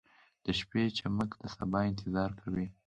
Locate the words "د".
0.43-0.45, 1.41-1.43